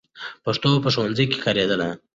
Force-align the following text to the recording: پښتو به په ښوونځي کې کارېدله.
پښتو 0.43 0.67
به 0.73 0.79
په 0.85 0.89
ښوونځي 0.93 1.25
کې 1.31 1.39
کارېدله. 1.45 1.89